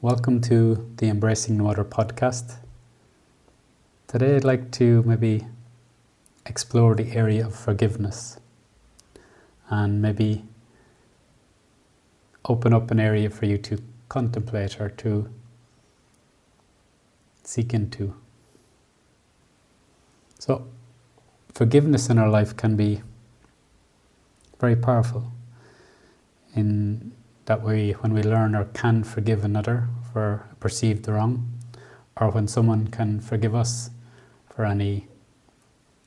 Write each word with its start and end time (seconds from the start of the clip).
Welcome 0.00 0.40
to 0.42 0.88
the 0.98 1.08
Embracing 1.08 1.60
Other 1.66 1.82
podcast. 1.82 2.58
Today 4.06 4.36
I'd 4.36 4.44
like 4.44 4.70
to 4.78 5.02
maybe 5.02 5.44
explore 6.46 6.94
the 6.94 7.10
area 7.16 7.44
of 7.44 7.56
forgiveness 7.56 8.38
and 9.68 10.00
maybe 10.00 10.44
open 12.44 12.72
up 12.72 12.92
an 12.92 13.00
area 13.00 13.28
for 13.28 13.46
you 13.46 13.58
to 13.58 13.82
contemplate 14.08 14.80
or 14.80 14.88
to 14.88 15.28
seek 17.42 17.74
into. 17.74 18.14
So, 20.38 20.64
forgiveness 21.52 22.08
in 22.08 22.18
our 22.18 22.30
life 22.30 22.56
can 22.56 22.76
be 22.76 23.02
very 24.60 24.76
powerful 24.76 25.32
that 27.48 27.62
we, 27.62 27.92
when 27.92 28.12
we 28.12 28.22
learn 28.22 28.54
or 28.54 28.66
can 28.66 29.02
forgive 29.02 29.42
another 29.42 29.88
for 30.12 30.46
perceived 30.60 31.08
wrong, 31.08 31.50
or 32.20 32.30
when 32.30 32.46
someone 32.46 32.86
can 32.88 33.20
forgive 33.20 33.54
us 33.54 33.88
for 34.50 34.66
any 34.66 35.08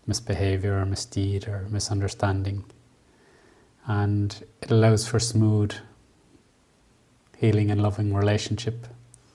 misbehavior 0.05 0.79
or 0.79 0.85
misdeed 0.85 1.47
or 1.47 1.65
misunderstanding. 1.71 2.63
And 3.87 4.45
it 4.61 4.69
allows 4.69 5.07
for 5.07 5.17
smooth 5.17 5.73
healing 7.37 7.71
and 7.71 7.81
loving 7.81 8.13
relationship. 8.13 8.85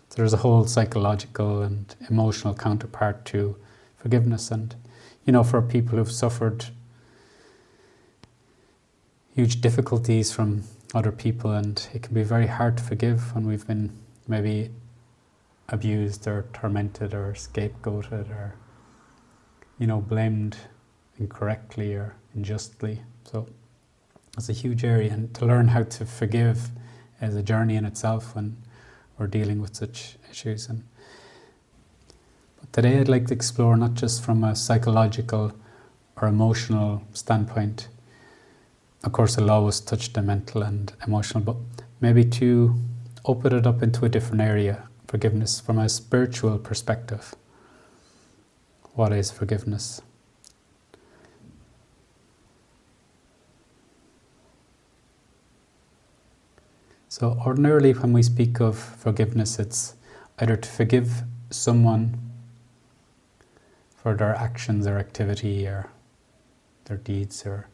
So 0.08 0.18
there's 0.18 0.32
a 0.32 0.38
whole 0.38 0.64
psychological 0.64 1.62
and 1.62 1.92
emotional 2.08 2.54
counterpart 2.54 3.24
to 3.26 3.56
forgiveness. 3.96 4.52
And, 4.52 4.76
you 5.24 5.32
know, 5.32 5.42
for 5.42 5.60
people 5.60 5.98
who've 5.98 6.12
suffered 6.12 6.66
huge 9.34 9.60
difficulties 9.60 10.32
from 10.32 10.62
other 10.96 11.12
people, 11.12 11.52
and 11.52 11.86
it 11.92 12.02
can 12.02 12.14
be 12.14 12.22
very 12.22 12.46
hard 12.46 12.78
to 12.78 12.82
forgive 12.82 13.34
when 13.34 13.46
we've 13.46 13.66
been 13.66 13.92
maybe 14.26 14.70
abused 15.68 16.26
or 16.26 16.46
tormented 16.54 17.12
or 17.12 17.34
scapegoated 17.34 18.30
or 18.30 18.54
you 19.78 19.86
know 19.86 20.00
blamed 20.00 20.56
incorrectly 21.18 21.94
or 21.94 22.14
unjustly. 22.34 23.02
So 23.24 23.46
it's 24.38 24.48
a 24.48 24.54
huge 24.54 24.84
area, 24.84 25.12
and 25.12 25.34
to 25.34 25.44
learn 25.44 25.68
how 25.68 25.82
to 25.82 26.06
forgive 26.06 26.70
is 27.20 27.36
a 27.36 27.42
journey 27.42 27.76
in 27.76 27.84
itself 27.84 28.34
when 28.34 28.56
we're 29.18 29.26
dealing 29.26 29.60
with 29.60 29.76
such 29.76 30.16
issues. 30.30 30.66
And 30.68 30.84
but 32.58 32.72
today, 32.72 32.98
I'd 32.98 33.08
like 33.08 33.26
to 33.26 33.34
explore 33.34 33.76
not 33.76 33.94
just 33.94 34.24
from 34.24 34.44
a 34.44 34.56
psychological 34.56 35.52
or 36.16 36.28
emotional 36.28 37.02
standpoint 37.12 37.88
of 39.06 39.12
course, 39.12 39.36
the 39.36 39.42
law 39.42 39.60
always 39.60 39.78
touch 39.78 40.12
the 40.12 40.20
mental 40.20 40.62
and 40.62 40.92
emotional, 41.06 41.40
but 41.40 41.56
maybe 42.00 42.24
to 42.24 42.74
open 43.24 43.54
it 43.54 43.64
up 43.64 43.80
into 43.80 44.04
a 44.04 44.08
different 44.08 44.40
area 44.40 44.88
forgiveness 45.06 45.60
from 45.60 45.78
a 45.78 45.88
spiritual 45.88 46.58
perspective. 46.58 47.36
What 48.94 49.12
is 49.12 49.30
forgiveness? 49.30 50.02
So, 57.08 57.40
ordinarily, 57.46 57.92
when 57.92 58.12
we 58.12 58.24
speak 58.24 58.60
of 58.60 58.76
forgiveness, 58.76 59.60
it's 59.60 59.94
either 60.40 60.56
to 60.56 60.68
forgive 60.68 61.22
someone 61.50 62.18
for 63.94 64.16
their 64.16 64.34
actions 64.34 64.84
or 64.84 64.98
activity 64.98 65.64
or 65.66 65.88
their 66.86 66.96
deeds 66.96 67.46
or 67.46 67.68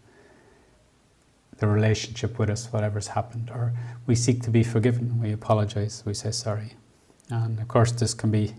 the 1.63 1.69
relationship 1.69 2.41
with 2.41 2.51
us, 2.51 2.73
whatever's 2.73 3.07
happened, 3.07 3.49
or 3.49 3.73
we 4.05 4.17
seek 4.17 4.43
to 4.43 4.51
be 4.51 4.65
forgiven, 4.65 5.21
we 5.21 5.31
apologize, 5.31 6.03
we 6.05 6.13
say 6.13 6.33
sorry. 6.33 6.73
And 7.31 7.61
of 7.61 7.69
course, 7.69 7.93
this 7.93 8.15
can 8.15 8.33
be 8.33 8.55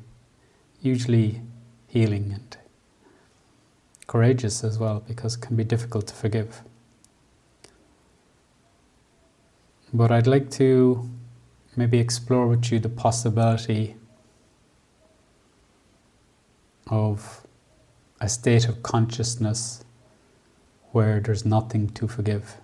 hugely 0.82 1.42
healing 1.86 2.32
and 2.32 2.58
courageous 4.08 4.64
as 4.64 4.80
well 4.80 5.04
because 5.06 5.36
it 5.36 5.42
can 5.42 5.58
be 5.58 5.66
difficult 5.66 6.08
to 6.08 6.14
forgive. 6.14 6.62
But 9.94 10.10
I'd 10.10 10.26
like 10.26 10.50
to 10.52 11.10
maybe 11.76 12.00
explore 12.00 12.48
with 12.48 12.72
you 12.72 12.80
the 12.80 12.88
possibility 12.88 13.96
of 16.88 17.46
a 18.22 18.30
state 18.30 18.70
of 18.70 18.82
consciousness 18.82 19.84
where 20.94 21.20
there's 21.20 21.44
nothing 21.44 21.90
to 21.90 22.08
forgive. 22.08 22.63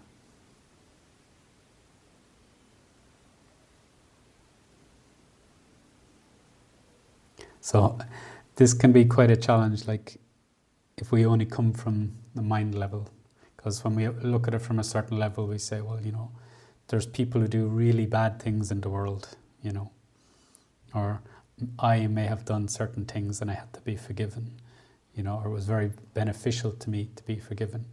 So 7.70 8.00
this 8.56 8.74
can 8.74 8.92
be 8.92 9.06
quite 9.06 9.30
a 9.30 9.38
challenge, 9.38 9.88
like 9.88 10.20
if 10.98 11.12
we 11.12 11.28
only 11.28 11.46
come 11.46 11.72
from 11.72 12.16
the 12.34 12.42
mind 12.42 12.74
level. 12.74 13.08
Because 13.56 13.84
when 13.84 13.94
we 13.94 14.08
look 14.08 14.48
at 14.48 14.56
it 14.56 14.64
from 14.64 14.80
a 14.80 14.84
certain 14.84 15.20
level, 15.20 15.46
we 15.46 15.60
say, 15.60 15.80
well, 15.82 16.02
you 16.02 16.12
know, 16.12 16.32
there's 16.88 17.06
people 17.06 17.42
who 17.42 17.48
do 17.48 17.68
really 17.68 18.08
bad 18.08 18.42
things 18.42 18.72
in 18.72 18.82
the 18.82 18.90
world, 18.90 19.38
you 19.62 19.72
know, 19.72 19.92
or 20.96 21.22
I 21.78 22.08
may 22.08 22.26
have 22.26 22.44
done 22.44 22.68
certain 22.68 23.06
things 23.06 23.40
and 23.40 23.52
I 23.52 23.54
had 23.54 23.72
to 23.74 23.82
be 23.82 23.96
forgiven, 23.96 24.50
you 25.14 25.22
know, 25.22 25.40
or 25.44 25.52
it 25.52 25.54
was 25.54 25.66
very 25.66 25.92
beneficial 26.16 26.72
to 26.72 26.90
me 26.90 27.12
to 27.18 27.24
be 27.24 27.38
forgiven. 27.38 27.86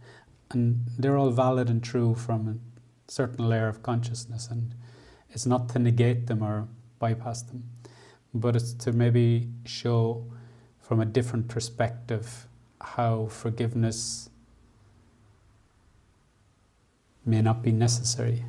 And 0.49 0.87
they're 0.97 1.17
all 1.17 1.29
valid 1.29 1.69
and 1.69 1.83
true 1.83 2.15
from 2.15 2.47
a 2.49 3.11
certain 3.11 3.47
layer 3.47 3.67
of 3.67 3.83
consciousness, 3.83 4.47
and 4.49 4.73
it's 5.29 5.45
not 5.45 5.69
to 5.69 5.77
negate 5.77 6.25
them 6.25 6.41
or 6.41 6.67
bypass 6.97 7.43
them 7.43 7.63
but 8.33 8.55
it's 8.55 8.73
to 8.73 8.91
maybe 8.91 9.47
show 9.65 10.25
from 10.79 10.99
a 10.99 11.05
different 11.05 11.47
perspective 11.47 12.47
how 12.81 13.27
forgiveness 13.27 14.29
may 17.25 17.41
not 17.41 17.61
be 17.61 17.71
necessary. 17.71 18.43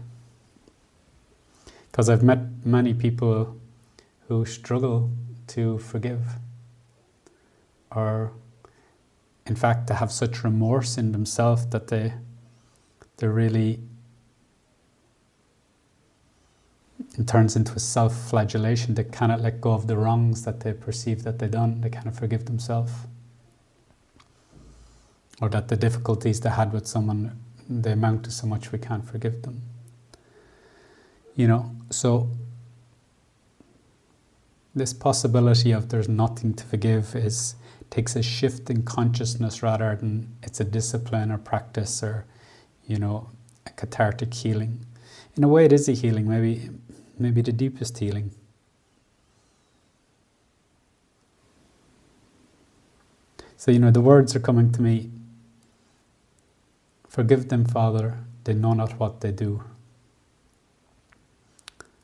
Because 1.90 2.08
I've 2.08 2.22
met 2.22 2.64
many 2.64 2.94
people 2.94 3.56
who 4.28 4.44
struggle 4.44 5.10
to 5.48 5.78
forgive, 5.78 6.20
or 7.90 8.32
in 9.46 9.56
fact, 9.56 9.86
to 9.88 9.94
have 9.94 10.12
such 10.12 10.44
remorse 10.44 10.96
in 10.98 11.12
themselves 11.12 11.66
that 11.66 11.88
they, 11.88 12.12
they're 13.16 13.32
really 13.32 13.80
it 17.18 17.26
turns 17.26 17.56
into 17.56 17.72
a 17.72 17.80
self-flagellation. 17.80 18.94
They 18.94 19.04
cannot 19.04 19.40
let 19.40 19.60
go 19.60 19.72
of 19.72 19.86
the 19.88 19.96
wrongs 19.96 20.44
that 20.44 20.60
they 20.60 20.72
perceive 20.72 21.24
that 21.24 21.38
they've 21.38 21.50
done. 21.50 21.80
They 21.80 21.90
cannot 21.90 22.14
forgive 22.14 22.44
themselves, 22.44 22.92
or 25.40 25.48
that 25.48 25.68
the 25.68 25.76
difficulties 25.76 26.40
they 26.40 26.50
had 26.50 26.72
with 26.72 26.86
someone 26.86 27.38
they 27.68 27.92
amount 27.92 28.24
to 28.24 28.30
so 28.30 28.46
much 28.46 28.72
we 28.72 28.78
can't 28.78 29.04
forgive 29.04 29.42
them. 29.42 29.62
You 31.34 31.48
know, 31.48 31.76
so 31.90 32.30
this 34.74 34.92
possibility 34.92 35.72
of 35.72 35.88
there's 35.88 36.08
nothing 36.08 36.54
to 36.54 36.64
forgive 36.64 37.14
is 37.16 37.56
takes 37.90 38.14
a 38.16 38.22
shift 38.22 38.70
in 38.70 38.82
consciousness 38.82 39.62
rather 39.62 39.96
than 39.96 40.36
it's 40.42 40.60
a 40.60 40.64
discipline 40.64 41.32
or 41.32 41.38
practice 41.38 42.02
or 42.02 42.26
you 42.86 42.98
know 42.98 43.30
a 43.66 43.70
cathartic 43.70 44.34
healing 44.34 44.84
in 45.36 45.44
a 45.44 45.48
way 45.48 45.64
it 45.64 45.72
is 45.72 45.88
a 45.88 45.92
healing 45.92 46.28
maybe 46.28 46.70
maybe 47.20 47.42
the 47.42 47.52
deepest 47.52 47.98
healing. 47.98 48.30
So, 53.56 53.70
you 53.70 53.78
know, 53.78 53.90
the 53.90 54.00
words 54.00 54.36
are 54.36 54.40
coming 54.40 54.70
to 54.72 54.82
me 54.82 55.10
Forgive 57.08 57.48
them, 57.48 57.64
Father, 57.64 58.18
they 58.44 58.54
know 58.54 58.74
not 58.74 59.00
what 59.00 59.22
they 59.22 59.32
do. 59.32 59.64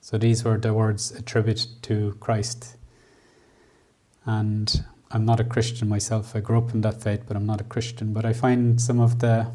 So, 0.00 0.18
these 0.18 0.42
were 0.42 0.58
the 0.58 0.74
words 0.74 1.12
attributed 1.12 1.82
to 1.82 2.16
Christ. 2.18 2.76
And 4.26 4.84
I'm 5.12 5.24
not 5.24 5.38
a 5.38 5.44
Christian 5.44 5.88
myself. 5.88 6.34
I 6.34 6.40
grew 6.40 6.58
up 6.58 6.74
in 6.74 6.80
that 6.80 7.00
faith, 7.00 7.22
but 7.28 7.36
I'm 7.36 7.46
not 7.46 7.60
a 7.60 7.64
Christian. 7.64 8.12
But 8.12 8.24
I 8.24 8.32
find 8.32 8.80
some 8.80 8.98
of 8.98 9.20
the 9.20 9.52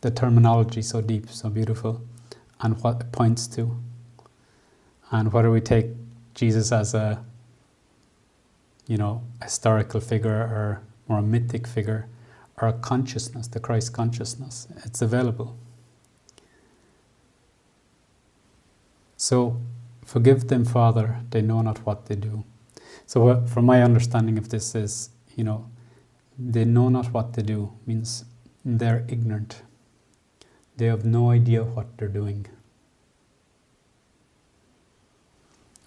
the 0.00 0.10
terminology 0.10 0.82
so 0.82 1.00
deep, 1.00 1.28
so 1.28 1.48
beautiful 1.50 2.02
and 2.60 2.80
what 2.82 3.00
it 3.00 3.12
points 3.12 3.46
to. 3.48 3.76
And 5.10 5.32
whether 5.32 5.50
we 5.50 5.60
take 5.60 5.86
Jesus 6.34 6.72
as 6.72 6.94
a, 6.94 7.24
you 8.86 8.96
know, 8.96 9.22
historical 9.42 10.00
figure 10.00 10.30
or 10.30 10.82
more 11.08 11.18
a 11.18 11.22
mythic 11.22 11.66
figure, 11.66 12.08
or 12.60 12.68
a 12.68 12.72
consciousness, 12.72 13.48
the 13.48 13.60
Christ 13.60 13.92
consciousness, 13.92 14.68
it's 14.84 15.00
available. 15.00 15.56
So, 19.16 19.60
forgive 20.04 20.48
them, 20.48 20.64
Father, 20.64 21.20
they 21.30 21.42
know 21.42 21.60
not 21.62 21.84
what 21.86 22.06
they 22.06 22.14
do. 22.14 22.44
So, 23.06 23.28
uh, 23.28 23.46
from 23.46 23.64
my 23.64 23.82
understanding 23.82 24.38
of 24.38 24.48
this, 24.48 24.74
is 24.74 25.10
you 25.34 25.44
know, 25.44 25.68
they 26.38 26.64
know 26.64 26.88
not 26.88 27.12
what 27.12 27.32
they 27.32 27.42
do 27.42 27.72
means 27.86 28.24
they're 28.64 29.04
ignorant. 29.08 29.62
They 30.78 30.86
have 30.86 31.04
no 31.04 31.30
idea 31.30 31.64
what 31.64 31.98
they're 31.98 32.06
doing. 32.06 32.46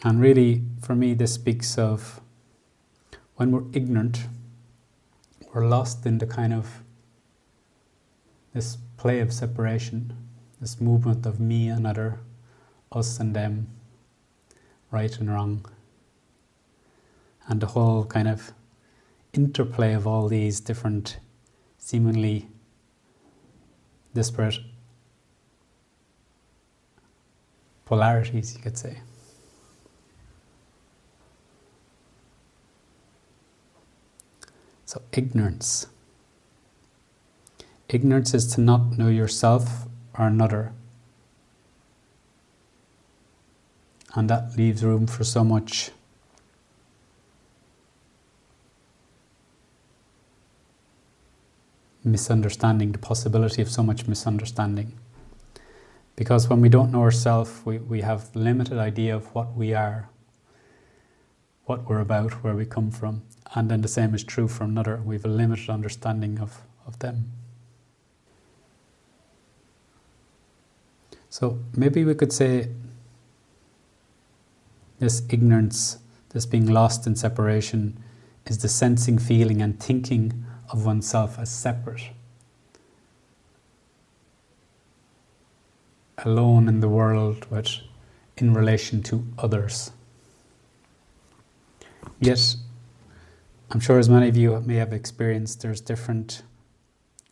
And 0.04 0.20
really, 0.20 0.64
for 0.82 0.96
me, 0.96 1.14
this 1.14 1.34
speaks 1.34 1.78
of 1.78 2.20
when 3.36 3.52
we're 3.52 3.72
ignorant, 3.72 4.26
we're 5.54 5.66
lost 5.66 6.06
in 6.06 6.18
the 6.18 6.28
kind 6.28 6.54
of 6.54 6.84
this 8.54 8.78
play 8.98 9.22
of 9.22 9.32
separation, 9.32 10.12
this 10.60 10.82
movement 10.82 11.26
of 11.26 11.40
me 11.40 11.70
and 11.70 11.88
other, 11.88 12.20
us 12.92 13.18
and 13.18 13.34
them, 13.34 13.70
right 14.92 15.18
and 15.18 15.32
wrong, 15.32 15.66
and 17.48 17.62
the 17.62 17.68
whole 17.68 18.04
kind 18.04 18.28
of 18.28 18.52
interplay 19.32 19.94
of 19.94 20.06
all 20.06 20.28
these 20.28 20.60
different, 20.60 21.18
seemingly 21.78 22.50
disparate 24.14 24.60
polarities, 27.92 28.56
you 28.56 28.62
could 28.62 28.78
say. 28.78 29.00
So, 34.86 35.02
ignorance. 35.12 35.88
Ignorance 37.90 38.34
is 38.34 38.48
to 38.56 38.62
not 38.62 38.98
know 38.98 39.10
yourself 39.10 39.88
or 40.18 40.28
another. 40.28 40.72
And 44.16 44.30
that 44.30 44.56
leaves 44.56 44.86
room 44.86 45.06
for 45.06 45.26
so 45.26 45.44
much 45.44 45.92
misunderstanding, 52.06 52.94
the 52.94 53.00
possibility 53.00 53.62
of 53.62 53.70
so 53.70 53.84
much 53.84 54.08
misunderstanding. 54.08 54.94
Because 56.16 56.50
when 56.50 56.62
we 56.62 56.70
don't 56.70 56.92
know 56.92 57.02
ourselves, 57.02 57.62
we, 57.66 57.78
we 57.78 58.02
have 58.02 58.36
limited 58.36 58.78
idea 58.78 59.16
of 59.16 59.34
what 59.34 59.56
we 59.56 59.74
are, 59.74 60.10
what 61.66 61.90
we're 61.90 62.00
about, 62.00 62.44
where 62.44 62.56
we 62.56 62.66
come 62.66 62.92
from. 62.92 63.24
And 63.56 63.70
then 63.70 63.82
the 63.82 63.88
same 63.88 64.14
is 64.14 64.24
true 64.24 64.48
for 64.48 64.64
another. 64.64 65.02
We 65.04 65.16
have 65.16 65.26
a 65.26 65.30
limited 65.30 65.70
understanding 65.70 66.40
of, 66.40 66.62
of 66.86 67.00
them. 67.00 67.32
So 71.30 71.60
maybe 71.76 72.04
we 72.04 72.14
could 72.14 72.34
say 72.34 72.70
this 75.00 75.24
ignorance, 75.30 75.98
this 76.30 76.46
being 76.46 76.68
lost 76.68 77.08
in 77.08 77.16
separation, 77.16 77.98
is 78.46 78.60
the 78.60 78.68
sensing, 78.68 79.18
feeling, 79.18 79.62
and 79.62 79.80
thinking 79.80 80.46
of 80.72 80.86
oneself 80.86 81.40
as 81.40 81.50
separate, 81.50 82.04
alone 86.24 86.68
in 86.68 86.80
the 86.80 86.90
world, 86.90 87.48
but 87.50 87.80
in 88.38 88.54
relation 88.54 89.04
to 89.04 89.26
others. 89.38 89.92
Yet, 92.20 92.56
I'm 93.72 93.80
sure 93.80 94.00
as 94.00 94.10
many 94.10 94.28
of 94.28 94.38
you 94.38 94.60
may 94.62 94.76
have 94.76 94.94
experienced, 94.94 95.62
there's 95.62 95.82
different 95.82 96.44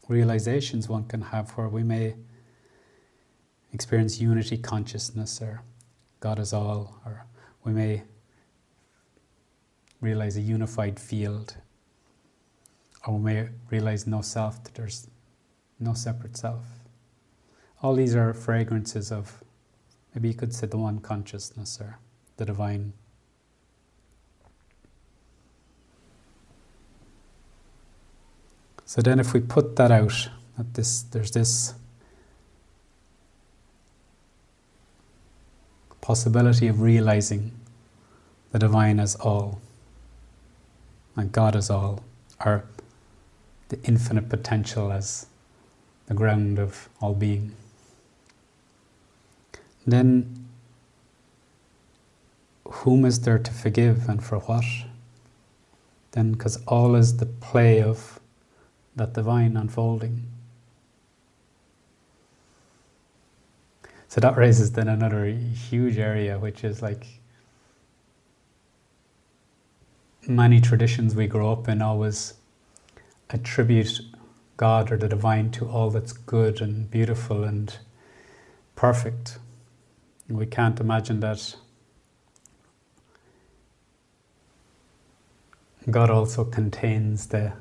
realizations 0.08 0.90
one 0.90 1.04
can 1.06 1.22
have 1.22 1.52
where 1.52 1.68
we 1.68 1.84
may 1.84 2.16
experience 3.72 4.20
unity 4.20 4.58
consciousness 4.58 5.42
or 5.42 5.62
God 6.20 6.40
is 6.40 6.54
all, 6.54 7.00
or 7.06 7.26
we 7.64 7.72
may 7.72 8.04
realize 10.02 10.36
a 10.38 10.42
unified 10.42 11.00
field, 11.00 11.56
or 13.06 13.18
we 13.18 13.34
may 13.34 13.50
realize 13.70 14.06
no 14.08 14.22
self, 14.22 14.64
that 14.64 14.76
there's 14.76 15.08
no 15.80 15.94
separate 15.94 16.36
self. 16.36 16.64
All 17.82 17.94
these 17.96 18.16
are 18.16 18.34
fragrances 18.34 19.12
of, 19.12 19.42
maybe 20.14 20.28
you 20.28 20.34
could 20.34 20.54
say, 20.54 20.68
the 20.68 20.78
one 20.78 21.00
consciousness 21.00 21.80
or 21.80 21.98
the 22.38 22.46
divine. 22.46 22.94
So 28.86 29.02
then, 29.02 29.20
if 29.20 29.34
we 29.34 29.40
put 29.40 29.76
that 29.76 29.92
out, 29.92 30.30
that 30.58 30.74
this 30.74 31.04
there's 31.04 31.32
this 31.32 31.76
possibility 36.02 36.68
of 36.68 36.82
realizing 36.82 37.52
the 38.52 38.58
divine 38.58 39.00
as 39.00 39.16
all 39.16 39.62
and 41.16 41.32
God 41.32 41.56
as 41.56 41.70
all, 41.70 42.04
or 42.44 42.66
the 43.68 43.80
infinite 43.84 44.28
potential 44.28 44.92
as 44.92 45.28
the 46.08 46.16
ground 46.16 46.58
of 46.58 46.90
all 47.00 47.14
being. 47.14 47.54
Then, 49.86 50.48
whom 52.66 53.06
is 53.06 53.22
there 53.22 53.40
to 53.40 53.52
forgive 53.52 54.08
and 54.08 54.24
for 54.24 54.40
what? 54.40 54.66
Then, 56.12 56.34
because 56.34 56.64
all 56.68 56.96
is 56.96 57.18
the 57.18 57.26
play 57.26 57.82
of 57.82 58.20
that 58.96 59.14
divine 59.14 59.58
unfolding. 59.58 60.26
So 64.08 64.20
that 64.22 64.36
raises 64.36 64.72
then 64.72 64.88
another 64.88 65.26
huge 65.26 65.98
area, 65.98 66.40
which 66.40 66.64
is 66.64 66.82
like 66.82 67.06
many 70.28 70.60
traditions 70.60 71.16
we 71.16 71.28
grow 71.28 71.52
up 71.52 71.68
in 71.68 71.82
always 71.82 72.34
attribute 73.30 74.02
God 74.58 74.92
or 74.92 74.98
the 74.98 75.08
divine 75.08 75.52
to 75.52 75.70
all 75.70 75.90
that's 75.90 76.12
good 76.12 76.60
and 76.60 76.90
beautiful 76.90 77.44
and 77.44 77.78
perfect. 78.76 79.38
We 80.30 80.46
can't 80.46 80.80
imagine 80.80 81.20
that 81.22 81.56
God 85.90 86.10
also 86.10 86.46
contains 86.46 87.28
the 87.28 87.54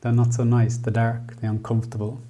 the 0.00 0.10
not 0.10 0.34
so 0.34 0.42
nice, 0.42 0.78
the 0.78 0.90
dark, 0.90 1.36
the 1.40 1.46
uncomfortable 1.46 2.20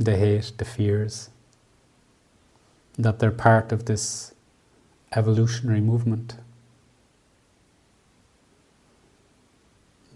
the 0.00 0.16
hate, 0.16 0.52
the 0.56 0.64
fears, 0.64 1.28
that 2.98 3.18
they're 3.18 3.30
part 3.30 3.70
of 3.70 3.84
this 3.84 4.34
evolutionary 5.14 5.80
movement. 5.80 6.36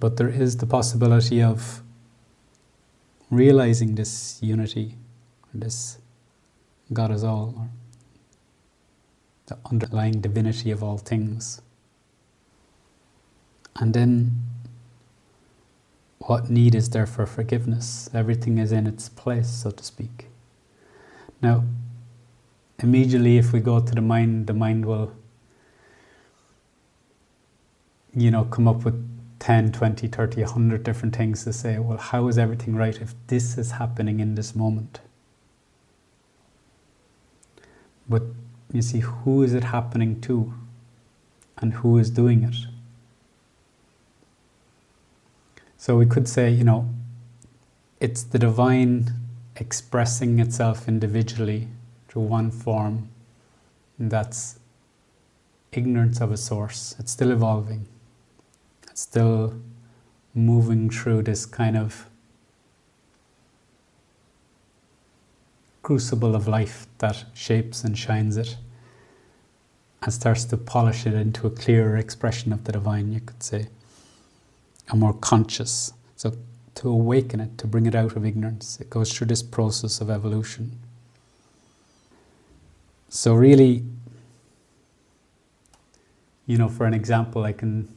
But 0.01 0.17
there 0.17 0.29
is 0.29 0.57
the 0.57 0.67
possibility 0.67 1.43
of 1.43 1.83
realizing 3.31 3.95
this 3.95 4.39
unity, 4.41 4.95
this 5.55 5.99
God 6.93 7.11
is 7.11 7.25
all, 7.25 7.55
or 7.57 7.69
the 9.47 9.57
underlying 9.71 10.21
divinity 10.21 10.71
of 10.71 10.83
all 10.83 10.99
things. 10.99 11.63
And 13.77 13.95
then 13.95 14.43
what 16.19 16.51
need 16.51 16.75
is 16.75 16.91
there 16.91 17.07
for 17.07 17.27
forgiveness? 17.27 18.09
Everything 18.15 18.59
is 18.59 18.73
in 18.73 18.87
its 18.87 19.09
place, 19.09 19.49
so 19.49 19.71
to 19.71 19.85
speak. 19.85 20.29
Now, 21.43 21.65
immediately, 22.79 23.37
if 23.37 23.53
we 23.53 23.61
go 23.61 23.81
to 23.81 23.95
the 23.95 24.01
mind, 24.01 24.47
the 24.47 24.55
mind 24.55 24.87
will, 24.87 25.13
you 28.15 28.31
know, 28.31 28.45
come 28.45 28.69
up 28.69 28.85
with 28.85 29.11
10, 29.41 29.73
20, 29.73 30.09
30, 30.09 30.43
100 30.43 30.83
different 30.83 31.15
things 31.15 31.45
to 31.45 31.53
say, 31.53 31.79
well, 31.79 31.99
how 31.99 32.29
is 32.29 32.39
everything 32.39 32.77
right 32.77 32.99
if 33.01 33.15
this 33.27 33.59
is 33.59 33.73
happening 33.73 34.21
in 34.21 34.37
this 34.37 34.55
moment? 34.55 35.01
But 38.09 38.23
you 38.73 38.83
see, 38.83 39.01
who 39.01 39.43
is 39.43 39.55
it 39.55 39.65
happening 39.65 40.21
to? 40.23 40.53
And 41.59 41.75
who 41.75 41.99
is 41.99 42.11
doing 42.11 42.43
it? 42.43 42.57
So 45.77 45.97
we 45.97 46.07
could 46.07 46.29
say, 46.29 46.51
you 46.51 46.65
know, 46.65 46.89
it's 48.01 48.23
the 48.23 48.39
divine 48.39 49.13
expressing 49.57 50.39
itself 50.39 50.89
individually 50.89 51.69
through 52.09 52.23
one 52.23 52.51
form. 52.51 53.09
And 53.99 54.11
that's 54.11 54.59
ignorance 55.73 56.21
of 56.21 56.33
a 56.33 56.37
source. 56.37 56.97
It's 56.99 57.13
still 57.13 57.31
evolving. 57.31 57.87
It's 58.91 59.03
still 59.03 59.61
moving 60.35 60.91
through 60.91 61.23
this 61.23 61.47
kind 61.47 61.77
of 61.77 62.07
crucible 65.85 66.35
of 66.35 66.49
life 66.49 66.87
that 66.99 67.25
shapes 67.35 67.85
and 67.85 67.97
shines 67.97 68.37
it 68.39 68.57
and 70.03 70.13
starts 70.13 70.45
to 70.47 70.57
polish 70.57 71.07
it 71.07 71.13
into 71.13 71.47
a 71.47 71.51
clearer 71.51 71.97
expression 71.97 72.53
of 72.53 72.65
the 72.65 72.73
divine, 72.73 73.13
you 73.13 73.21
could 73.21 73.43
say 73.43 73.69
a 74.91 74.97
more 74.97 75.13
conscious. 75.13 75.93
So 76.17 76.37
to 76.77 76.89
awaken 76.89 77.39
it, 77.39 77.59
to 77.59 77.67
bring 77.67 77.85
it 77.85 77.95
out 77.95 78.17
of 78.17 78.25
ignorance, 78.25 78.81
it 78.81 78.89
goes 78.89 79.13
through 79.13 79.27
this 79.27 79.43
process 79.43 80.01
of 80.01 80.09
evolution. 80.09 80.79
So 83.11 83.35
really, 83.35 83.85
you 86.47 86.57
know, 86.57 86.69
for 86.69 86.87
an 86.87 86.95
example, 86.95 87.45
I 87.45 87.53
can 87.53 87.95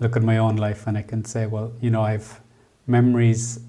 look 0.00 0.16
at 0.16 0.24
my 0.24 0.38
own 0.38 0.56
life 0.56 0.88
and 0.88 0.98
I 0.98 1.02
can 1.02 1.24
say, 1.24 1.46
well, 1.46 1.72
you 1.80 1.90
know, 1.90 2.02
I've 2.02 2.40
memories 2.86 3.60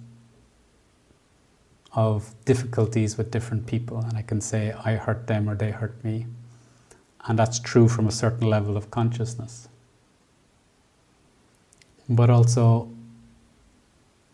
of 1.95 2.33
difficulties 2.45 3.17
with 3.17 3.31
different 3.31 3.67
people, 3.67 3.99
and 3.99 4.17
I 4.17 4.23
can 4.23 4.41
say 4.41 4.73
I 4.83 4.95
hurt 4.95 5.27
them 5.27 5.49
or 5.49 5.55
they 5.55 5.71
hurt 5.71 6.03
me. 6.03 6.25
And 7.25 7.37
that's 7.39 7.59
true 7.59 7.87
from 7.87 8.07
a 8.07 8.11
certain 8.11 8.49
level 8.49 8.75
of 8.75 8.91
consciousness. 8.91 9.69
But 12.09 12.29
also, 12.29 12.89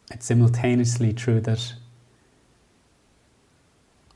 it's 0.10 0.26
simultaneously 0.26 1.14
true 1.14 1.40
that 1.42 1.74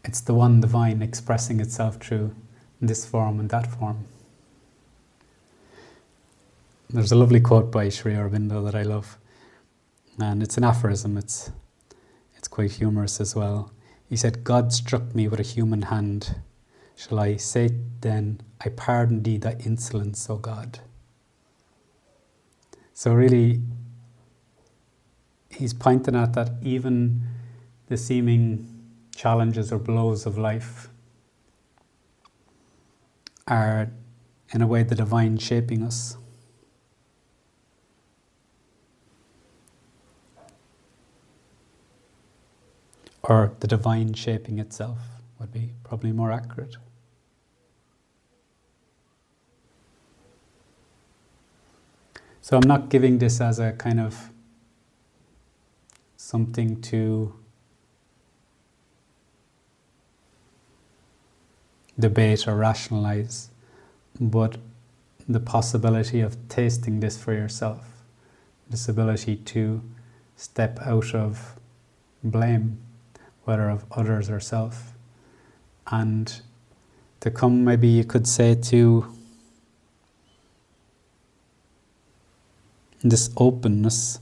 it's 0.04 0.22
the 0.22 0.34
one 0.34 0.60
divine 0.60 1.02
expressing 1.02 1.60
itself 1.60 1.98
through 1.98 2.34
this 2.82 3.06
form 3.06 3.40
and 3.40 3.50
that 3.50 3.68
form. 3.68 4.06
There's 6.90 7.12
a 7.12 7.16
lovely 7.16 7.40
quote 7.40 7.72
by 7.72 7.90
Sri 7.90 8.14
Aurobindo 8.14 8.64
that 8.66 8.76
I 8.76 8.84
love, 8.84 9.18
and 10.20 10.44
it's 10.44 10.58
an 10.58 10.64
aphorism. 10.64 11.18
It's 11.18 11.52
quite 12.54 12.74
humorous 12.74 13.20
as 13.20 13.36
well. 13.36 13.72
He 14.08 14.16
said, 14.16 14.44
"God 14.44 14.72
struck 14.72 15.16
me 15.16 15.28
with 15.28 15.40
a 15.40 15.50
human 15.56 15.82
hand. 15.94 16.36
Shall 16.96 17.20
I 17.20 17.38
say 17.38 17.66
then, 18.02 18.42
I 18.62 18.70
pardon 18.70 19.24
thee 19.24 19.38
thy 19.38 19.54
insolence, 19.66 20.30
O 20.30 20.38
God." 20.38 20.80
So 22.94 23.12
really, 23.12 23.64
he's 25.50 25.74
pointing 25.74 26.16
out 26.16 26.34
that 26.34 26.52
even 26.62 27.24
the 27.88 27.98
seeming 27.98 28.70
challenges 29.16 29.72
or 29.72 29.80
blows 29.80 30.28
of 30.28 30.38
life 30.38 30.90
are, 33.48 33.90
in 34.54 34.62
a 34.62 34.68
way, 34.68 34.84
the 34.84 34.94
divine 34.94 35.40
shaping 35.40 35.82
us. 35.82 36.18
Or 43.24 43.54
the 43.60 43.68
divine 43.68 44.14
shaping 44.14 44.60
itself 44.60 45.00
would 45.40 45.54
be 45.54 45.72
probably 45.84 46.12
more 46.12 46.32
accurate. 46.32 46.76
So 52.42 52.58
I'm 52.58 52.68
not 52.68 52.90
giving 52.90 53.20
this 53.20 53.40
as 53.40 53.60
a 53.60 53.72
kind 53.72 54.02
of 54.02 54.30
something 56.18 56.82
to 56.82 57.34
debate 61.98 62.48
or 62.48 62.56
rationalize, 62.56 63.50
but 64.20 64.58
the 65.30 65.40
possibility 65.40 66.20
of 66.20 66.36
tasting 66.50 67.00
this 67.00 67.18
for 67.18 67.34
yourself, 67.34 68.04
this 68.70 68.90
ability 68.90 69.38
to 69.38 69.82
step 70.36 70.80
out 70.82 71.16
of 71.16 71.56
blame, 72.24 72.78
whether 73.44 73.70
of 73.70 73.86
others 73.92 74.30
or 74.30 74.40
self, 74.40 74.94
and 75.88 76.42
to 77.20 77.30
come, 77.32 77.64
maybe 77.64 77.88
you 77.88 78.04
could 78.04 78.28
say, 78.28 78.56
to 78.56 79.06
this 83.02 83.30
openness, 83.38 84.20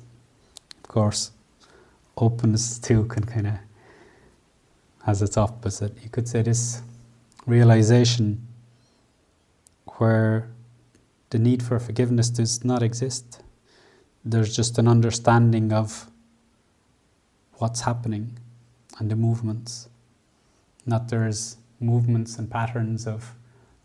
of 0.84 0.88
course, 0.88 1.32
openness 2.18 2.80
too 2.80 3.06
can 3.06 3.24
kind 3.24 3.48
of 3.48 3.54
has 5.06 5.22
its 5.22 5.38
opposite. 5.38 5.96
You 6.04 6.10
could 6.10 6.28
say 6.28 6.42
this 6.42 6.82
realization 7.46 8.48
where 9.98 10.50
the 11.30 11.40
need 11.40 11.64
for 11.64 11.80
forgiveness 11.80 12.30
does 12.30 12.64
not 12.64 12.84
exist. 12.84 13.42
There's 14.26 14.56
just 14.56 14.78
an 14.78 14.88
understanding 14.88 15.72
of 15.72 16.10
what's 17.54 17.82
happening 17.82 18.38
and 19.02 19.10
the 19.10 19.16
movements. 19.16 19.90
Not 20.86 21.10
there's 21.10 21.58
movements 21.80 22.38
and 22.38 22.50
patterns 22.52 23.08
of 23.08 23.34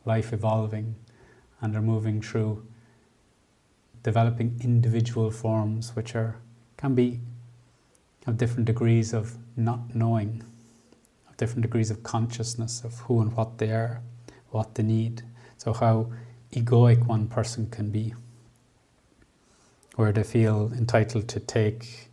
life 0.05 0.31
evolving 0.31 0.95
and 1.63 1.75
are 1.75 1.81
moving 1.81 2.21
through 2.21 2.63
developing 4.03 4.61
individual 4.63 5.31
forms 5.31 5.97
which 5.97 6.15
are 6.15 6.37
can 6.77 6.95
be 6.95 7.19
of 8.27 8.37
different 8.37 8.67
degrees 8.67 9.15
of 9.15 9.39
not 9.57 9.95
knowing 9.95 10.45
of 11.27 11.37
different 11.39 11.63
degrees 11.63 11.91
of 11.91 12.03
consciousness 12.03 12.85
of 12.85 13.01
who 13.01 13.23
and 13.23 13.35
what 13.35 13.57
they 13.57 13.71
are, 13.71 14.03
what 14.51 14.75
they 14.75 14.83
need. 14.83 15.23
So, 15.57 15.73
how 15.73 16.11
egoic 16.53 17.07
one 17.07 17.27
person 17.27 17.71
can 17.71 17.89
be, 17.91 18.13
where 19.95 20.13
they 20.13 20.25
feel 20.25 20.71
entitled 20.77 21.27
to 21.29 21.41
take, 21.41 22.11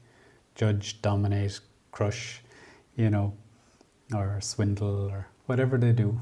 judge, 0.56 1.02
dominate, 1.02 1.60
crush, 1.92 2.44
you 2.96 3.10
know, 3.10 3.34
or 4.14 4.40
swindle, 4.42 5.10
or 5.10 5.28
whatever 5.46 5.78
they 5.78 5.92
do. 5.92 6.20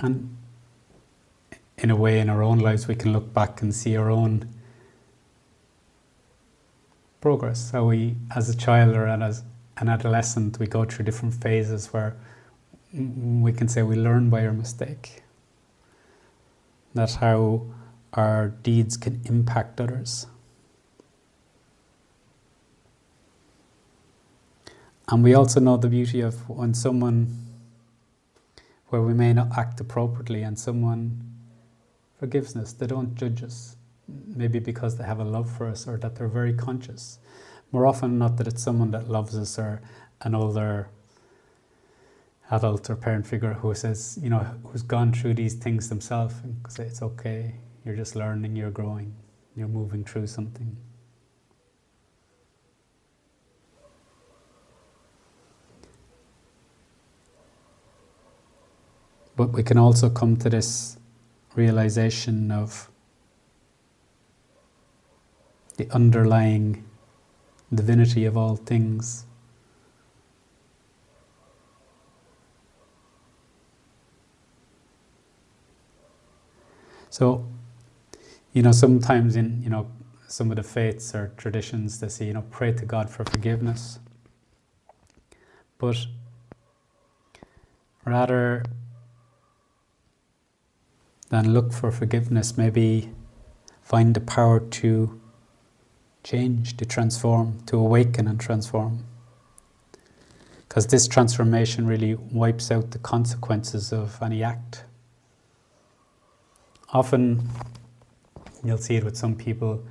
And 0.00 0.36
in 1.76 1.90
a 1.90 1.96
way, 1.96 2.20
in 2.20 2.30
our 2.30 2.42
own 2.42 2.58
lives, 2.58 2.86
we 2.86 2.94
can 2.94 3.12
look 3.12 3.32
back 3.32 3.62
and 3.62 3.74
see 3.74 3.96
our 3.96 4.10
own 4.10 4.48
progress. 7.20 7.70
How 7.70 7.86
we, 7.86 8.16
as 8.34 8.48
a 8.48 8.56
child 8.56 8.94
or 8.94 9.06
as 9.06 9.42
an 9.76 9.88
adolescent, 9.88 10.58
we 10.58 10.66
go 10.66 10.84
through 10.84 11.04
different 11.04 11.34
phases 11.34 11.92
where 11.92 12.16
we 12.92 13.52
can 13.52 13.68
say 13.68 13.82
we 13.82 13.96
learn 13.96 14.30
by 14.30 14.46
our 14.46 14.52
mistake. 14.52 15.22
That's 16.94 17.16
how 17.16 17.66
our 18.14 18.48
deeds 18.48 18.96
can 18.96 19.20
impact 19.24 19.80
others. 19.80 20.26
And 25.10 25.24
we 25.24 25.34
also 25.34 25.58
know 25.58 25.76
the 25.76 25.88
beauty 25.88 26.20
of 26.20 26.48
when 26.48 26.74
someone, 26.74 27.34
where 28.88 29.00
we 29.00 29.14
may 29.14 29.32
not 29.32 29.56
act 29.56 29.80
appropriately, 29.80 30.42
and 30.42 30.58
someone 30.58 31.22
forgives 32.18 32.54
us, 32.56 32.72
they 32.72 32.86
don't 32.86 33.14
judge 33.14 33.42
us 33.42 33.76
maybe 34.08 34.58
because 34.58 34.96
they 34.96 35.04
have 35.04 35.20
a 35.20 35.24
love 35.24 35.50
for 35.50 35.66
us 35.66 35.86
or 35.86 35.96
that 35.98 36.16
they're 36.16 36.28
very 36.28 36.52
conscious. 36.52 37.18
More 37.72 37.86
often 37.86 38.18
not 38.18 38.36
that 38.38 38.46
it's 38.46 38.62
someone 38.62 38.90
that 38.92 39.08
loves 39.08 39.36
us 39.36 39.58
or 39.58 39.82
an 40.22 40.34
older 40.34 40.88
adult 42.50 42.88
or 42.88 42.96
parent 42.96 43.26
figure 43.26 43.54
who 43.54 43.74
says, 43.74 44.18
you 44.22 44.30
know, 44.30 44.46
who's 44.64 44.82
gone 44.82 45.12
through 45.12 45.34
these 45.34 45.54
things 45.54 45.88
themselves 45.88 46.34
and 46.42 46.56
say 46.68 46.84
it's 46.84 47.02
okay, 47.02 47.54
you're 47.84 47.96
just 47.96 48.16
learning, 48.16 48.56
you're 48.56 48.70
growing, 48.70 49.14
you're 49.54 49.68
moving 49.68 50.04
through 50.04 50.26
something. 50.26 50.76
But 59.38 59.52
we 59.52 59.62
can 59.62 59.78
also 59.78 60.10
come 60.10 60.36
to 60.38 60.50
this 60.50 60.98
realization 61.54 62.50
of 62.50 62.90
the 65.76 65.88
underlying 65.92 66.84
divinity 67.72 68.24
of 68.24 68.36
all 68.36 68.56
things. 68.56 69.26
So, 77.10 77.46
you 78.52 78.62
know, 78.62 78.72
sometimes 78.72 79.36
in, 79.36 79.62
you 79.62 79.70
know, 79.70 79.88
some 80.26 80.50
of 80.50 80.56
the 80.56 80.64
faiths 80.64 81.14
or 81.14 81.30
traditions, 81.36 82.00
they 82.00 82.08
say, 82.08 82.26
you 82.26 82.32
know, 82.32 82.44
pray 82.50 82.72
to 82.72 82.84
God 82.84 83.08
for 83.08 83.24
forgiveness. 83.24 84.00
But 85.78 85.96
rather 88.04 88.64
than 91.30 91.52
look 91.52 91.72
for 91.72 91.90
forgiveness, 91.90 92.56
maybe 92.56 93.10
find 93.82 94.14
the 94.14 94.20
power 94.20 94.60
to 94.60 95.20
change, 96.24 96.76
to 96.76 96.84
transform, 96.84 97.60
to 97.66 97.76
awaken 97.76 98.26
and 98.26 98.40
transform. 98.40 99.04
Because 100.68 100.86
this 100.86 101.08
transformation 101.08 101.86
really 101.86 102.14
wipes 102.14 102.70
out 102.70 102.90
the 102.90 102.98
consequences 102.98 103.92
of 103.92 104.22
any 104.22 104.42
act. 104.42 104.84
Often, 106.92 107.48
you'll 108.64 108.78
see 108.78 108.96
it 108.96 109.04
with 109.04 109.16
some 109.16 109.36
people, 109.36 109.84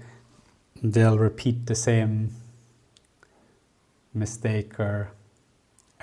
they'll 0.81 1.17
repeat 1.17 1.65
the 1.65 1.75
same 1.75 2.35
mistake 4.13 4.79
or 4.79 5.11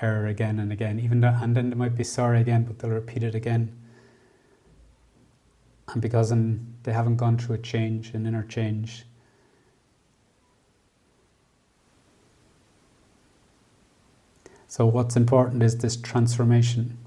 error 0.01 0.27
again 0.27 0.59
and 0.59 0.71
again, 0.71 0.99
even 0.99 1.21
though, 1.21 1.37
and 1.41 1.55
then 1.55 1.69
they 1.69 1.75
might 1.75 1.95
be 1.95 2.03
sorry 2.03 2.41
again, 2.41 2.63
but 2.63 2.79
they'll 2.79 2.91
repeat 2.91 3.23
it 3.23 3.35
again. 3.35 3.73
And 5.89 6.01
because 6.01 6.29
they 6.29 6.91
haven't 6.91 7.17
gone 7.17 7.37
through 7.37 7.55
a 7.55 7.59
change, 7.59 8.13
an 8.13 8.25
inner 8.25 8.43
change, 8.43 9.05
So, 14.75 14.85
what's 14.85 15.15
important 15.15 15.63
is 15.63 15.77
this 15.77 15.95
transformation. 15.95 16.97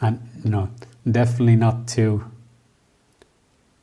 And, 0.00 0.26
you 0.42 0.48
know, 0.48 0.70
definitely 1.06 1.56
not 1.56 1.86
to 1.88 2.24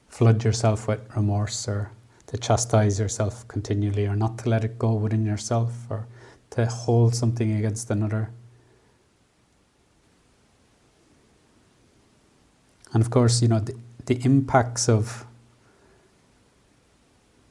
flood 0.08 0.44
yourself 0.44 0.88
with 0.88 1.02
remorse 1.16 1.68
or 1.68 1.92
to 2.26 2.38
chastise 2.40 3.00
yourself 3.00 3.48
continually 3.48 4.08
or 4.08 4.16
not 4.16 4.40
to 4.40 4.50
let 4.50 4.64
it 4.64 4.80
go 4.80 4.96
within 4.96 5.24
yourself 5.24 5.86
or 5.88 6.08
to 6.50 6.66
hold 6.66 7.14
something 7.14 7.52
against 7.52 7.92
another. 7.92 8.32
And 12.94 13.04
of 13.04 13.10
course, 13.10 13.42
you 13.42 13.48
know, 13.48 13.60
the, 13.60 13.76
the 14.06 14.16
impacts 14.24 14.88
of 14.88 15.26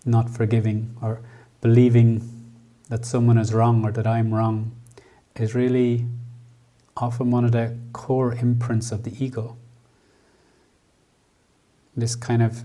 not 0.05 0.31
forgiving 0.31 0.97
or 1.02 1.21
believing 1.61 2.52
that 2.88 3.05
someone 3.05 3.38
is 3.38 3.52
wrong 3.52 3.85
or 3.85 3.93
that 3.93 4.07
I'm 4.07 4.33
wrong 4.33 4.75
is 5.35 5.55
really 5.55 6.07
often 6.97 7.31
one 7.31 7.45
of 7.45 7.52
the 7.52 7.76
core 7.93 8.33
imprints 8.33 8.93
of 8.93 9.02
the 9.02 9.12
ego. 9.23 9.57
This 11.97 12.14
kind 12.14 12.43
of 12.43 12.64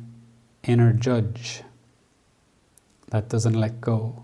inner 0.63 0.93
judge 0.93 1.63
that 3.09 3.27
doesn't 3.27 3.53
let 3.53 3.81
go. 3.81 4.23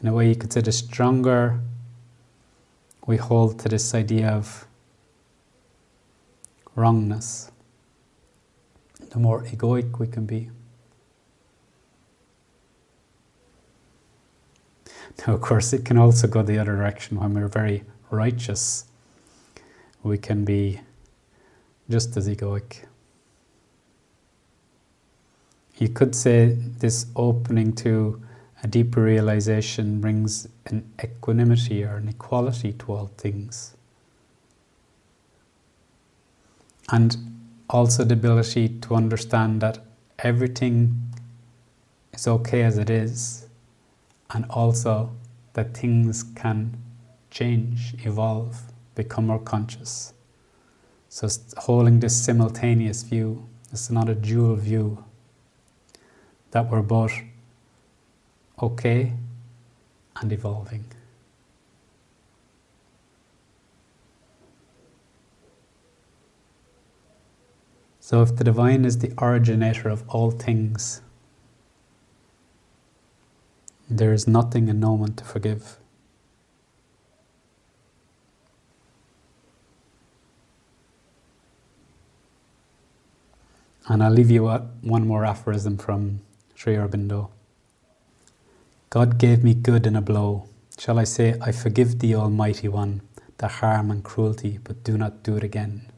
In 0.00 0.08
a 0.08 0.12
way, 0.12 0.28
you 0.28 0.36
could 0.36 0.52
say 0.52 0.60
the 0.60 0.72
stronger 0.72 1.60
we 3.06 3.16
hold 3.16 3.58
to 3.60 3.68
this 3.68 3.94
idea 3.94 4.28
of 4.28 4.66
wrongness, 6.74 7.50
the 9.10 9.18
more 9.18 9.42
egoic 9.44 9.98
we 9.98 10.06
can 10.06 10.26
be. 10.26 10.50
Now, 15.26 15.34
of 15.34 15.40
course, 15.40 15.72
it 15.72 15.84
can 15.84 15.96
also 15.96 16.26
go 16.26 16.42
the 16.42 16.58
other 16.58 16.76
direction 16.76 17.18
when 17.18 17.32
we're 17.34 17.48
very 17.48 17.84
righteous. 18.10 18.84
We 20.02 20.18
can 20.18 20.44
be 20.44 20.80
just 21.88 22.16
as 22.16 22.28
egoic. 22.28 22.84
You 25.78 25.88
could 25.88 26.14
say 26.14 26.56
this 26.78 27.06
opening 27.14 27.72
to 27.76 28.20
a 28.66 28.68
deeper 28.68 29.00
realization 29.00 30.00
brings 30.00 30.48
an 30.66 30.84
equanimity 31.00 31.84
or 31.84 31.98
an 31.98 32.08
equality 32.08 32.72
to 32.72 32.92
all 32.92 33.08
things. 33.16 33.76
And 36.90 37.16
also 37.70 38.02
the 38.02 38.14
ability 38.14 38.68
to 38.80 38.96
understand 38.96 39.60
that 39.60 39.78
everything 40.18 41.00
is 42.12 42.26
okay 42.26 42.64
as 42.64 42.76
it 42.76 42.90
is, 42.90 43.46
and 44.30 44.44
also 44.50 45.12
that 45.52 45.76
things 45.76 46.24
can 46.24 46.76
change, 47.30 47.94
evolve, 48.04 48.60
become 48.96 49.28
more 49.28 49.38
conscious. 49.38 50.12
So, 51.08 51.28
holding 51.56 52.00
this 52.00 52.16
simultaneous 52.20 53.04
view, 53.04 53.46
it's 53.70 53.90
not 53.90 54.08
a 54.08 54.14
dual 54.16 54.56
view, 54.56 55.04
that 56.50 56.68
we're 56.68 56.82
both 56.82 57.12
okay 58.60 59.12
and 60.20 60.32
evolving. 60.32 60.84
So, 68.00 68.22
if 68.22 68.36
the 68.36 68.44
divine 68.44 68.84
is 68.84 68.98
the 68.98 69.12
originator 69.18 69.88
of 69.88 70.08
all 70.08 70.30
things, 70.30 71.02
there 73.90 74.12
is 74.12 74.28
nothing 74.28 74.68
and 74.68 74.78
no 74.80 74.92
one 74.92 75.14
to 75.14 75.24
forgive. 75.24 75.78
And 83.88 84.02
I'll 84.02 84.10
leave 84.10 84.30
you 84.30 84.44
with 84.44 84.62
one 84.82 85.06
more 85.06 85.24
aphorism 85.24 85.76
from 85.76 86.20
Sri 86.54 86.74
Aurobindo. 86.74 87.30
God 88.96 89.18
gave 89.18 89.44
me 89.44 89.52
good 89.52 89.86
in 89.86 89.94
a 89.94 90.00
blow. 90.00 90.48
Shall 90.78 90.98
I 90.98 91.04
say, 91.04 91.34
I 91.42 91.52
forgive 91.52 91.98
thee, 91.98 92.14
Almighty 92.14 92.66
One, 92.66 93.02
the 93.36 93.46
harm 93.46 93.90
and 93.90 94.02
cruelty, 94.02 94.58
but 94.64 94.84
do 94.84 94.96
not 94.96 95.22
do 95.22 95.36
it 95.36 95.44
again? 95.44 95.92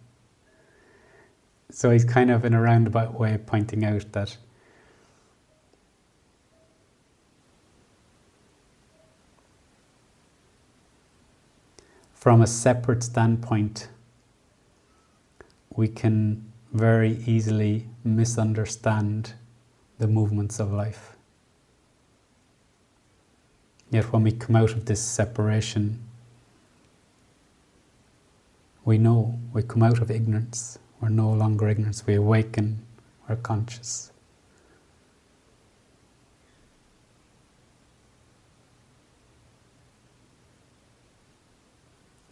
So 1.71 1.91
he's 1.93 2.05
kind 2.05 2.29
of 2.29 2.45
in 2.45 2.55
a 2.55 2.61
roundabout 2.61 3.15
way 3.15 3.39
pointing 3.39 3.85
out 3.85 4.11
that 4.15 4.37
from 12.13 12.43
a 12.43 12.49
separate 12.49 13.05
standpoint, 13.05 13.87
we 15.71 15.87
can 15.87 16.51
very 16.73 17.13
easily 17.29 17.87
misunderstand 18.03 19.35
the 20.01 20.09
movements 20.09 20.59
of 20.59 20.73
life. 20.73 21.18
Yet 23.91 24.13
when 24.13 24.23
we 24.23 24.33
come 24.33 24.57
out 24.57 24.73
of 24.73 24.85
this 24.85 25.03
separation, 25.03 26.01
we 28.85 28.99
know 28.99 29.39
we 29.53 29.63
come 29.63 29.83
out 29.83 30.01
of 30.01 30.11
ignorance. 30.11 30.79
We're 31.01 31.09
no 31.09 31.31
longer 31.31 31.69
ignorance. 31.69 32.07
We 32.07 32.15
awaken, 32.15 32.85
we're 33.29 33.37
conscious. 33.37 34.13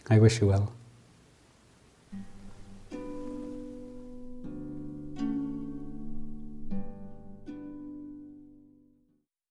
I 0.09 0.19
wish 0.19 0.41
you 0.41 0.49
well. 0.49 0.73